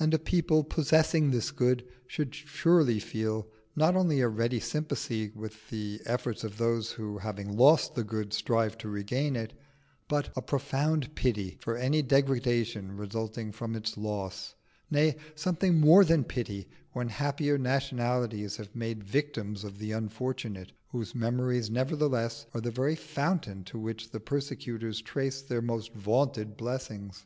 And 0.00 0.12
a 0.12 0.18
people 0.18 0.64
possessing 0.64 1.30
this 1.30 1.52
good 1.52 1.84
should 2.08 2.34
surely 2.34 2.98
feel 2.98 3.46
not 3.76 3.94
only 3.94 4.18
a 4.20 4.26
ready 4.26 4.58
sympathy 4.58 5.30
with 5.32 5.70
the 5.70 6.00
effort 6.06 6.42
of 6.42 6.58
those 6.58 6.90
who, 6.90 7.18
having 7.18 7.56
lost 7.56 7.94
the 7.94 8.02
good, 8.02 8.32
strive 8.32 8.76
to 8.78 8.88
regain 8.88 9.36
it, 9.36 9.52
but 10.08 10.30
a 10.34 10.42
profound 10.42 11.14
pity 11.14 11.56
for 11.60 11.76
any 11.76 12.02
degradation 12.02 12.96
resulting 12.96 13.52
from 13.52 13.76
its 13.76 13.96
loss; 13.96 14.56
nay, 14.90 15.14
something 15.36 15.78
more 15.78 16.04
than 16.04 16.24
pity 16.24 16.66
when 16.92 17.08
happier 17.08 17.56
nationalities 17.56 18.56
have 18.56 18.74
made 18.74 19.04
victims 19.04 19.62
of 19.62 19.78
the 19.78 19.92
unfortunate 19.92 20.72
whose 20.88 21.14
memories 21.14 21.70
nevertheless 21.70 22.44
are 22.54 22.60
the 22.60 22.72
very 22.72 22.96
fountain 22.96 23.62
to 23.62 23.78
which 23.78 24.10
the 24.10 24.18
persecutors 24.18 25.00
trace 25.00 25.40
their 25.42 25.62
most 25.62 25.94
vaunted 25.94 26.56
blessings. 26.56 27.24